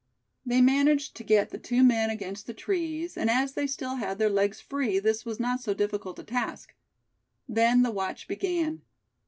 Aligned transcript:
They 0.43 0.61
managed 0.61 1.15
to 1.17 1.23
get 1.23 1.51
the 1.51 1.59
two 1.59 1.83
men 1.83 2.09
against 2.09 2.47
the 2.47 2.55
trees, 2.55 3.15
and 3.15 3.29
as 3.29 3.53
they 3.53 3.67
still 3.67 3.97
had 3.97 4.17
their 4.17 4.31
legs 4.31 4.59
free 4.59 4.97
this 4.97 5.25
was 5.25 5.39
not 5.39 5.61
so 5.61 5.75
difficult 5.75 6.17
a 6.17 6.23
task. 6.23 6.73
Then 7.47 7.83
the 7.83 7.91
watch 7.91 8.27
began. 8.27 8.81